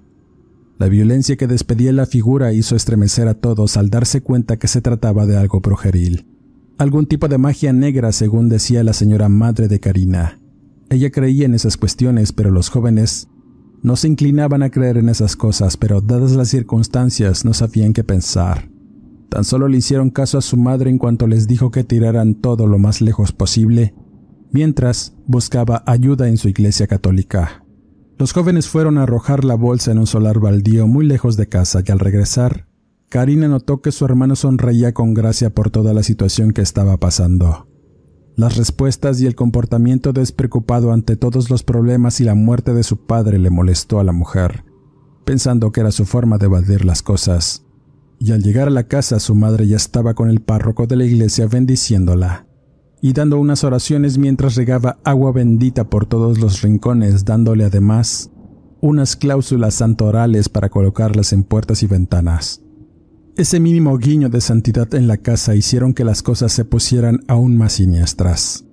[0.77, 4.81] La violencia que despedía la figura hizo estremecer a todos al darse cuenta que se
[4.81, 6.32] trataba de algo projeril.
[6.83, 10.41] Algún tipo de magia negra, según decía la señora madre de Karina.
[10.89, 13.29] Ella creía en esas cuestiones, pero los jóvenes
[13.81, 18.03] no se inclinaban a creer en esas cosas, pero dadas las circunstancias no sabían qué
[18.03, 18.69] pensar.
[19.29, 22.67] Tan solo le hicieron caso a su madre en cuanto les dijo que tiraran todo
[22.67, 23.95] lo más lejos posible,
[24.51, 27.63] mientras buscaba ayuda en su iglesia católica.
[28.17, 31.81] Los jóvenes fueron a arrojar la bolsa en un solar baldío muy lejos de casa
[31.87, 32.67] y al regresar,
[33.13, 37.67] Karina notó que su hermano sonreía con gracia por toda la situación que estaba pasando.
[38.35, 43.05] Las respuestas y el comportamiento despreocupado ante todos los problemas y la muerte de su
[43.05, 44.65] padre le molestó a la mujer,
[45.25, 47.63] pensando que era su forma de evadir las cosas.
[48.17, 51.05] Y al llegar a la casa su madre ya estaba con el párroco de la
[51.05, 52.47] iglesia bendiciéndola
[52.99, 58.31] y dando unas oraciones mientras regaba agua bendita por todos los rincones, dándole además
[58.81, 62.62] unas cláusulas santorales para colocarlas en puertas y ventanas.
[63.35, 67.57] Ese mínimo guiño de santidad en la casa hicieron que las cosas se pusieran aún
[67.57, 68.65] más siniestras.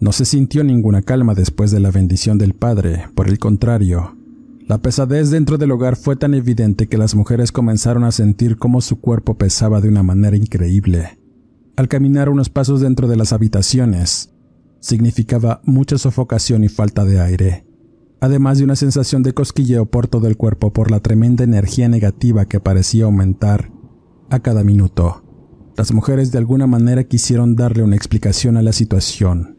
[0.00, 4.16] No se sintió ninguna calma después de la bendición del Padre, por el contrario,
[4.66, 8.80] la pesadez dentro del hogar fue tan evidente que las mujeres comenzaron a sentir cómo
[8.80, 11.18] su cuerpo pesaba de una manera increíble.
[11.76, 14.32] Al caminar unos pasos dentro de las habitaciones,
[14.80, 17.66] significaba mucha sofocación y falta de aire,
[18.20, 22.46] además de una sensación de cosquilleo por todo el cuerpo por la tremenda energía negativa
[22.46, 23.73] que parecía aumentar
[24.30, 25.22] a cada minuto.
[25.76, 29.58] Las mujeres de alguna manera quisieron darle una explicación a la situación.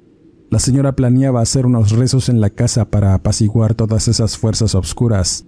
[0.49, 5.45] La señora planeaba hacer unos rezos en la casa para apaciguar todas esas fuerzas oscuras,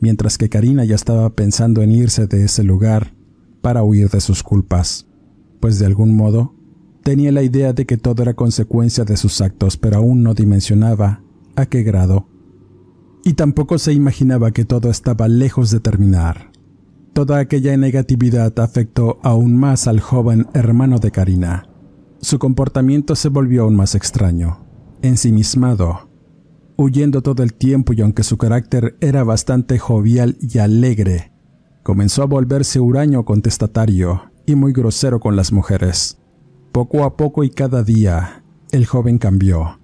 [0.00, 3.14] mientras que Karina ya estaba pensando en irse de ese lugar
[3.60, 5.06] para huir de sus culpas,
[5.60, 6.54] pues de algún modo
[7.02, 11.22] tenía la idea de que todo era consecuencia de sus actos, pero aún no dimensionaba
[11.56, 12.26] a qué grado.
[13.24, 16.47] Y tampoco se imaginaba que todo estaba lejos de terminar.
[17.18, 21.68] Toda aquella negatividad afectó aún más al joven hermano de Karina.
[22.20, 24.60] Su comportamiento se volvió aún más extraño,
[25.02, 26.10] ensimismado,
[26.76, 31.32] huyendo todo el tiempo y aunque su carácter era bastante jovial y alegre,
[31.82, 36.20] comenzó a volverse huraño contestatario y muy grosero con las mujeres.
[36.70, 39.80] Poco a poco y cada día, el joven cambió.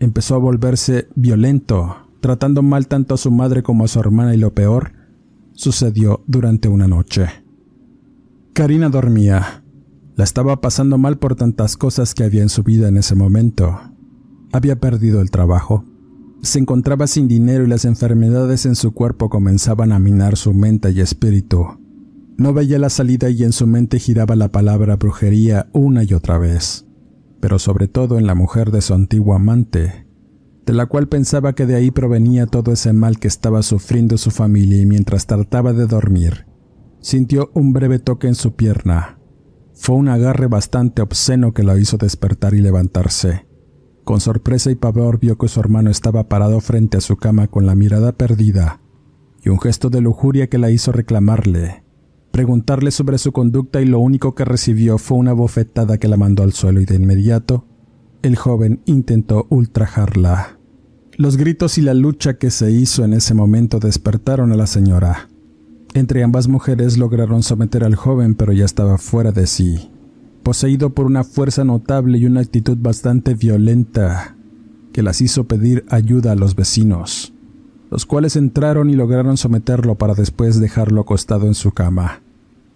[0.00, 4.36] Empezó a volverse violento, tratando mal tanto a su madre como a su hermana y
[4.36, 5.03] lo peor,
[5.54, 7.28] sucedió durante una noche.
[8.52, 9.64] Karina dormía.
[10.16, 13.80] La estaba pasando mal por tantas cosas que había en su vida en ese momento.
[14.52, 15.84] Había perdido el trabajo.
[16.42, 20.92] Se encontraba sin dinero y las enfermedades en su cuerpo comenzaban a minar su mente
[20.92, 21.66] y espíritu.
[22.36, 26.36] No veía la salida y en su mente giraba la palabra brujería una y otra
[26.36, 26.84] vez,
[27.40, 30.03] pero sobre todo en la mujer de su antiguo amante,
[30.66, 34.30] de la cual pensaba que de ahí provenía todo ese mal que estaba sufriendo su
[34.30, 36.46] familia y mientras trataba de dormir,
[37.00, 39.18] sintió un breve toque en su pierna.
[39.74, 43.46] Fue un agarre bastante obsceno que la hizo despertar y levantarse.
[44.04, 47.66] Con sorpresa y pavor vio que su hermano estaba parado frente a su cama con
[47.66, 48.80] la mirada perdida
[49.42, 51.84] y un gesto de lujuria que la hizo reclamarle,
[52.30, 56.42] preguntarle sobre su conducta y lo único que recibió fue una bofetada que la mandó
[56.42, 57.66] al suelo y de inmediato
[58.24, 60.58] el joven intentó ultrajarla.
[61.18, 65.28] Los gritos y la lucha que se hizo en ese momento despertaron a la señora.
[65.92, 69.90] Entre ambas mujeres lograron someter al joven, pero ya estaba fuera de sí,
[70.42, 74.36] poseído por una fuerza notable y una actitud bastante violenta
[74.94, 77.34] que las hizo pedir ayuda a los vecinos,
[77.90, 82.22] los cuales entraron y lograron someterlo para después dejarlo acostado en su cama.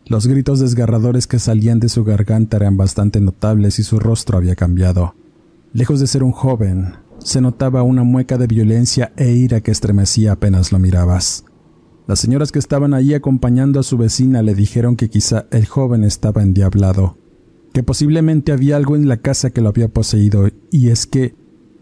[0.05, 4.55] Los gritos desgarradores que salían de su garganta eran bastante notables y su rostro había
[4.55, 5.14] cambiado.
[5.73, 10.33] Lejos de ser un joven, se notaba una mueca de violencia e ira que estremecía
[10.33, 11.45] apenas lo mirabas.
[12.07, 16.05] Las señoras que estaban allí acompañando a su vecina le dijeron que quizá el joven
[16.05, 17.19] estaba endiablado,
[17.75, 21.35] que posiblemente había algo en la casa que lo había poseído, y es que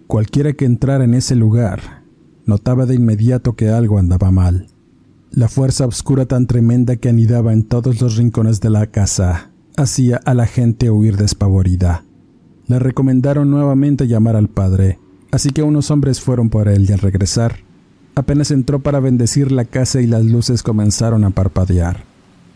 [0.08, 2.02] cualquiera que entrara en ese lugar
[2.44, 4.66] notaba de inmediato que algo andaba mal.
[5.30, 10.20] La fuerza oscura tan tremenda que anidaba en todos los rincones de la casa hacía
[10.24, 12.04] a la gente huir despavorida.
[12.68, 14.98] Le recomendaron nuevamente llamar al padre,
[15.30, 17.58] así que unos hombres fueron por él y al regresar,
[18.16, 22.04] apenas entró para bendecir la casa y las luces comenzaron a parpadear.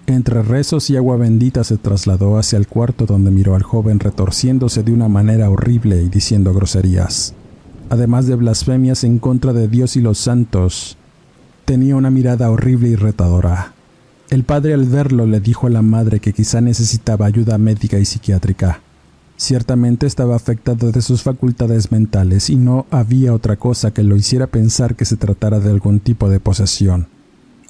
[0.07, 4.83] Entre rezos y agua bendita se trasladó hacia el cuarto donde miró al joven retorciéndose
[4.83, 7.35] de una manera horrible y diciendo groserías.
[7.91, 10.97] Además de blasfemias en contra de Dios y los santos,
[11.65, 13.75] tenía una mirada horrible y retadora.
[14.31, 18.05] El padre al verlo le dijo a la madre que quizá necesitaba ayuda médica y
[18.05, 18.81] psiquiátrica.
[19.41, 24.49] Ciertamente estaba afectado de sus facultades mentales y no había otra cosa que lo hiciera
[24.49, 27.07] pensar que se tratara de algún tipo de posesión,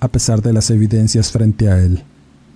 [0.01, 2.03] a pesar de las evidencias frente a él.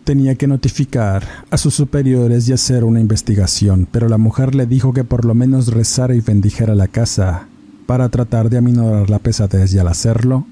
[0.02, 4.92] Tenía que notificar a sus superiores y hacer una investigación, pero la mujer le dijo
[4.92, 7.46] que por lo menos rezara y bendijera la casa
[7.86, 10.44] para tratar de aminorar la pesadez y al hacerlo,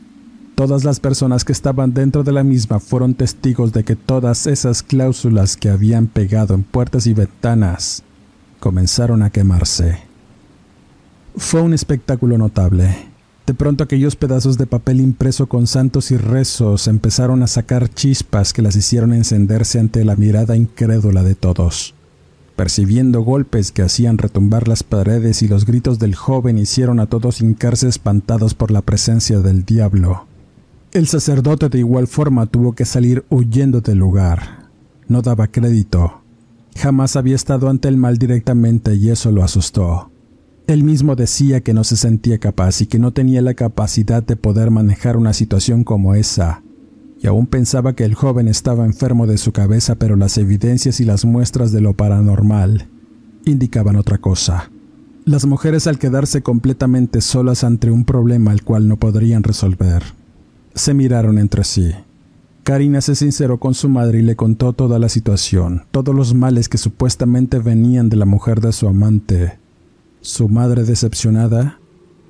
[0.55, 4.85] todas las personas que estaban dentro de la misma fueron testigos de que todas esas
[4.85, 8.05] cláusulas que habían pegado en puertas y ventanas
[8.63, 9.99] comenzaron a quemarse.
[11.37, 12.95] Fue un espectáculo notable.
[13.45, 18.53] De pronto aquellos pedazos de papel impreso con santos y rezos empezaron a sacar chispas
[18.53, 21.95] que las hicieron encenderse ante la mirada incrédula de todos.
[22.55, 27.41] Percibiendo golpes que hacían retumbar las paredes y los gritos del joven hicieron a todos
[27.41, 30.27] hincarse espantados por la presencia del diablo.
[30.93, 34.69] El sacerdote de igual forma tuvo que salir huyendo del lugar.
[35.09, 36.22] No daba crédito.
[36.77, 40.11] Jamás había estado ante el mal directamente y eso lo asustó.
[40.67, 44.37] Él mismo decía que no se sentía capaz y que no tenía la capacidad de
[44.37, 46.63] poder manejar una situación como esa,
[47.21, 51.05] y aún pensaba que el joven estaba enfermo de su cabeza, pero las evidencias y
[51.05, 52.89] las muestras de lo paranormal
[53.45, 54.71] indicaban otra cosa.
[55.25, 60.03] Las mujeres al quedarse completamente solas ante un problema al cual no podrían resolver,
[60.75, 61.93] se miraron entre sí.
[62.65, 66.69] Karina se sinceró con su madre y le contó toda la situación, todos los males
[66.69, 69.59] que supuestamente venían de la mujer de su amante.
[70.21, 71.81] Su madre, decepcionada,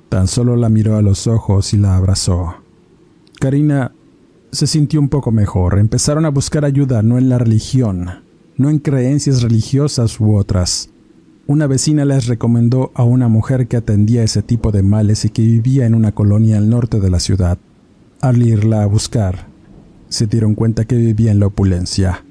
[0.08, 2.54] tan solo la miró a los ojos y la abrazó.
[3.40, 3.92] Karina
[4.52, 5.78] se sintió un poco mejor.
[5.78, 8.22] Empezaron a buscar ayuda no en la religión,
[8.56, 10.88] no en creencias religiosas u otras.
[11.46, 15.42] Una vecina les recomendó a una mujer que atendía ese tipo de males y que
[15.42, 17.58] vivía en una colonia al norte de la ciudad.
[18.22, 19.51] Al irla a buscar,
[20.12, 22.22] se dieron cuenta que vivía en la opulencia.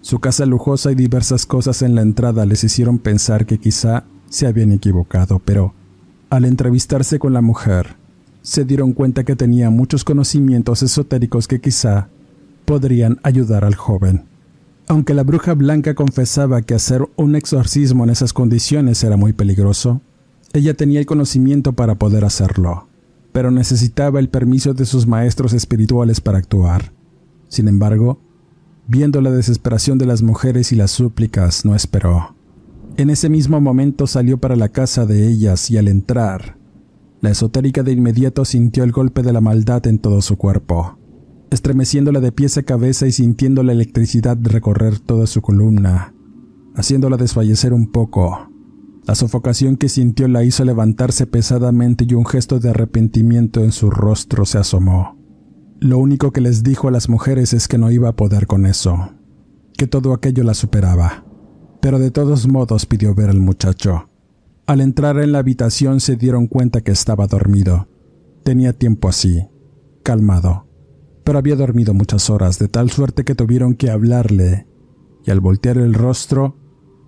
[0.00, 4.46] Su casa lujosa y diversas cosas en la entrada les hicieron pensar que quizá se
[4.46, 5.74] habían equivocado, pero
[6.30, 7.96] al entrevistarse con la mujer,
[8.40, 12.08] se dieron cuenta que tenía muchos conocimientos esotéricos que quizá
[12.64, 14.24] podrían ayudar al joven.
[14.86, 20.00] Aunque la bruja blanca confesaba que hacer un exorcismo en esas condiciones era muy peligroso,
[20.54, 22.88] ella tenía el conocimiento para poder hacerlo,
[23.32, 26.96] pero necesitaba el permiso de sus maestros espirituales para actuar.
[27.48, 28.20] Sin embargo,
[28.86, 32.34] viendo la desesperación de las mujeres y las súplicas, no esperó.
[32.96, 36.58] En ese mismo momento salió para la casa de ellas y al entrar,
[37.20, 40.98] la esotérica de inmediato sintió el golpe de la maldad en todo su cuerpo,
[41.50, 46.14] estremeciéndola de pies a cabeza y sintiendo la electricidad recorrer toda su columna,
[46.74, 48.50] haciéndola desfallecer un poco.
[49.06, 53.90] La sofocación que sintió la hizo levantarse pesadamente y un gesto de arrepentimiento en su
[53.90, 55.17] rostro se asomó.
[55.80, 58.66] Lo único que les dijo a las mujeres es que no iba a poder con
[58.66, 59.10] eso,
[59.76, 61.24] que todo aquello la superaba,
[61.80, 64.10] pero de todos modos pidió ver al muchacho.
[64.66, 67.88] Al entrar en la habitación se dieron cuenta que estaba dormido.
[68.42, 69.46] Tenía tiempo así,
[70.02, 70.66] calmado,
[71.22, 74.66] pero había dormido muchas horas, de tal suerte que tuvieron que hablarle,
[75.24, 76.56] y al voltear el rostro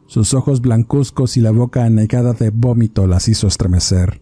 [0.06, 4.20] sus ojos blancuzcos y la boca anegada de vómito las hizo estremecer,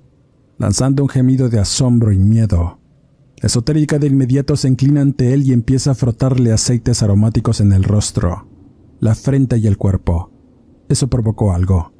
[0.58, 2.78] lanzando un gemido de asombro y miedo.
[3.42, 7.84] Esotérica de inmediato se inclina ante él y empieza a frotarle aceites aromáticos en el
[7.84, 8.48] rostro,
[9.00, 10.32] la frente y el cuerpo.
[10.88, 11.92] Eso provocó algo.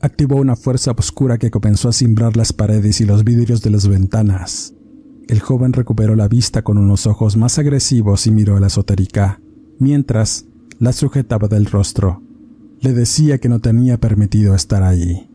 [0.00, 3.86] Activó una fuerza oscura que comenzó a cimbrar las paredes y los vidrios de las
[3.86, 4.74] ventanas.
[5.28, 9.40] El joven recuperó la vista con unos ojos más agresivos y miró a la esotérica,
[9.78, 10.46] mientras
[10.78, 12.22] la sujetaba del rostro
[12.80, 15.30] le decía que no tenía permitido estar ahí.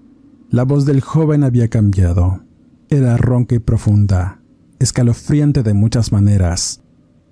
[0.49, 2.41] La voz del joven había cambiado.
[2.89, 4.41] Era ronca y profunda,
[4.80, 6.82] escalofriante de muchas maneras.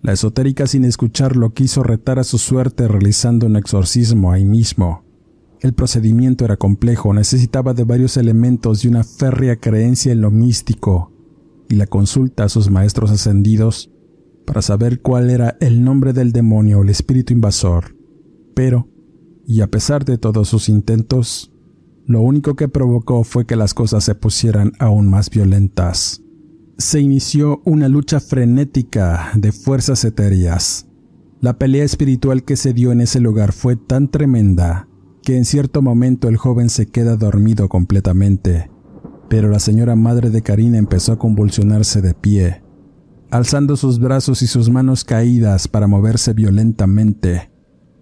[0.02, 5.04] La esotérica sin escucharlo quiso retar a su suerte realizando un exorcismo ahí mismo.
[5.62, 11.14] El procedimiento era complejo, necesitaba de varios elementos y una férrea creencia en lo místico,
[11.70, 13.90] y la consulta a sus maestros ascendidos
[14.46, 17.96] para saber cuál era el nombre del demonio o el espíritu invasor.
[18.54, 18.90] Pero
[19.46, 21.52] y a pesar de todos sus intentos,
[22.06, 26.23] lo único que provocó fue que las cosas se pusieran aún más violentas.
[26.84, 30.86] Se inició una lucha frenética de fuerzas etéreas.
[31.40, 34.90] La pelea espiritual que se dio en ese lugar fue tan tremenda
[35.22, 38.70] que en cierto momento el joven se queda dormido completamente,
[39.30, 42.64] pero la señora madre de Karina empezó a convulsionarse de pie,
[43.32, 47.50] alzando sus brazos y sus manos caídas para moverse violentamente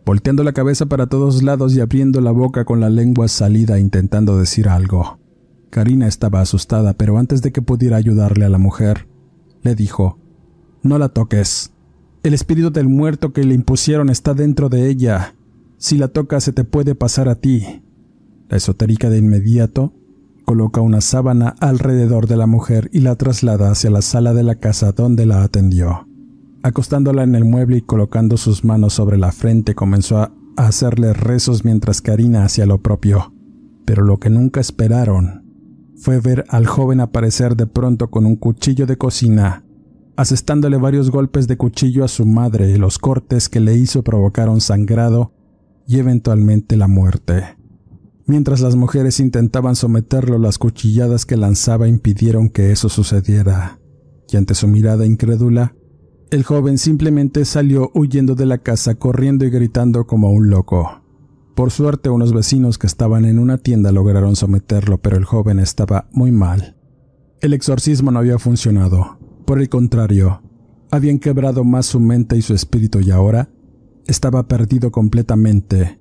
[0.03, 4.39] volteando la cabeza para todos lados y abriendo la boca con la lengua salida intentando
[4.39, 5.20] decir algo.
[5.71, 9.07] Karina estaba asustada, pero antes de que pudiera ayudarle a la mujer,
[9.63, 10.19] le dijo,
[10.83, 11.71] No la toques.
[12.23, 15.33] El espíritu del muerto que le impusieron está dentro de ella.
[15.77, 17.81] Si la tocas se te puede pasar a ti.
[18.49, 19.93] La esotérica de inmediato
[20.43, 24.55] coloca una sábana alrededor de la mujer y la traslada hacia la sala de la
[24.55, 26.05] casa donde la atendió.
[26.63, 31.63] Acostándola en el mueble y colocando sus manos sobre la frente comenzó a hacerle rezos
[31.63, 33.33] mientras Karina hacía lo propio.
[33.85, 35.40] Pero lo que nunca esperaron
[36.01, 39.63] fue ver al joven aparecer de pronto con un cuchillo de cocina,
[40.15, 44.61] asestándole varios golpes de cuchillo a su madre y los cortes que le hizo provocaron
[44.61, 45.31] sangrado
[45.87, 47.55] y eventualmente la muerte.
[48.25, 53.79] Mientras las mujeres intentaban someterlo, las cuchilladas que lanzaba impidieron que eso sucediera,
[54.27, 55.75] y ante su mirada incrédula,
[56.31, 61.00] el joven simplemente salió huyendo de la casa corriendo y gritando como un loco.
[61.55, 66.07] Por suerte unos vecinos que estaban en una tienda lograron someterlo, pero el joven estaba
[66.11, 66.77] muy mal.
[67.41, 69.17] El exorcismo no había funcionado.
[69.45, 70.41] Por el contrario,
[70.91, 73.49] habían quebrado más su mente y su espíritu y ahora
[74.07, 75.99] estaba perdido completamente.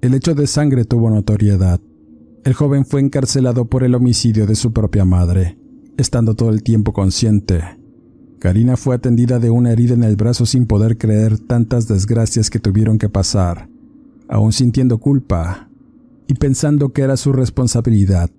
[0.00, 1.80] El hecho de sangre tuvo notoriedad.
[2.44, 5.58] El joven fue encarcelado por el homicidio de su propia madre,
[5.96, 7.62] estando todo el tiempo consciente.
[8.40, 12.58] Karina fue atendida de una herida en el brazo sin poder creer tantas desgracias que
[12.58, 13.68] tuvieron que pasar,
[14.32, 15.68] aún sintiendo culpa
[16.26, 18.30] y pensando que era su responsabilidad.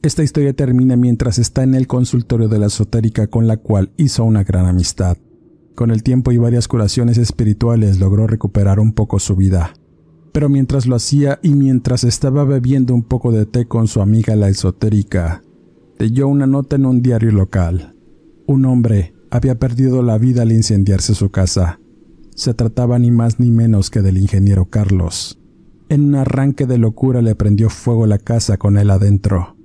[0.00, 4.24] Esta historia termina mientras está en el consultorio de la esotérica con la cual hizo
[4.24, 5.16] una gran amistad.
[5.74, 9.74] Con el tiempo y varias curaciones espirituales logró recuperar un poco su vida.
[10.32, 14.36] Pero mientras lo hacía y mientras estaba bebiendo un poco de té con su amiga
[14.36, 15.42] la esotérica,
[15.98, 17.96] leyó una nota en un diario local.
[18.46, 21.80] Un hombre había perdido la vida al incendiarse su casa.
[22.34, 25.38] Se trataba ni más ni menos que del ingeniero Carlos.
[25.88, 29.56] En un arranque de locura le prendió fuego la casa con él adentro.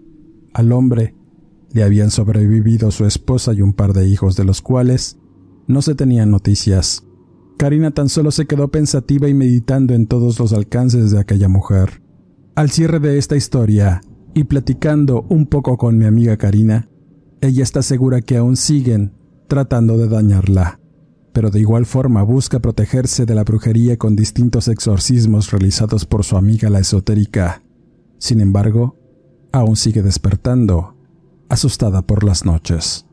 [0.54, 1.16] Al hombre
[1.72, 5.18] le habían sobrevivido su esposa y un par de hijos de los cuales
[5.68, 7.04] no se tenían noticias.
[7.58, 12.02] Karina tan solo se quedó pensativa y meditando en todos los alcances de aquella mujer.
[12.56, 14.02] Al cierre de esta historia,
[14.34, 16.90] y platicando un poco con mi amiga Karina,
[17.42, 19.14] ella está segura que aún siguen
[19.48, 20.80] tratando de dañarla,
[21.38, 26.36] pero de igual forma busca protegerse de la brujería con distintos exorcismos realizados por su
[26.36, 27.62] amiga la esotérica.
[28.18, 28.98] Sin embargo,
[29.52, 30.96] aún sigue despertando,
[31.48, 33.06] asustada por las noches.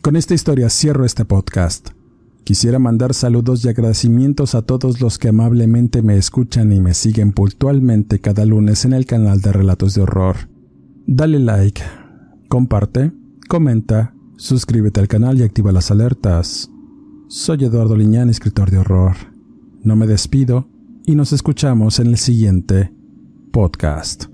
[0.00, 1.88] Con esta historia cierro este podcast.
[2.44, 7.32] Quisiera mandar saludos y agradecimientos a todos los que amablemente me escuchan y me siguen
[7.32, 10.36] puntualmente cada lunes en el canal de Relatos de Horror.
[11.04, 11.82] Dale like,
[12.48, 13.10] comparte,
[13.48, 16.70] comenta, suscríbete al canal y activa las alertas.
[17.28, 19.16] Soy Eduardo Liñán, escritor de horror.
[19.82, 20.68] No me despido
[21.06, 22.92] y nos escuchamos en el siguiente
[23.52, 24.33] podcast.